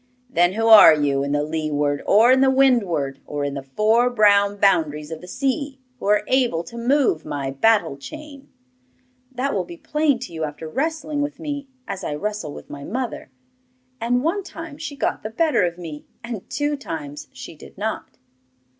'Then 0.31 0.53
who 0.53 0.65
are 0.65 0.95
you 0.95 1.21
in 1.23 1.31
the 1.31 1.43
leeward, 1.43 2.01
or 2.07 2.31
in 2.31 2.41
the 2.41 2.49
windward, 2.49 3.21
or 3.27 3.43
in 3.43 3.53
the 3.53 3.61
four 3.61 4.09
brown 4.09 4.57
boundaries 4.57 5.11
of 5.11 5.21
the 5.21 5.27
sea, 5.27 5.79
who 5.99 6.07
are 6.07 6.23
able 6.25 6.63
to 6.63 6.75
move 6.75 7.23
my 7.23 7.51
battle 7.51 7.95
chain?' 7.95 8.49
'That 9.31 9.53
will 9.53 9.63
be 9.63 9.77
plain 9.77 10.17
to 10.17 10.33
you 10.33 10.43
after 10.43 10.67
wrestling 10.67 11.21
with 11.21 11.39
me 11.39 11.67
as 11.87 12.03
I 12.03 12.15
wrestle 12.15 12.51
with 12.51 12.67
my 12.67 12.83
mother. 12.83 13.29
And 13.99 14.23
one 14.23 14.41
time 14.41 14.79
she 14.79 14.95
got 14.95 15.21
the 15.21 15.29
better 15.29 15.61
of 15.63 15.77
me, 15.77 16.07
and 16.23 16.49
two 16.49 16.75
times 16.75 17.27
she 17.31 17.55
did 17.55 17.77
not. 17.77 18.17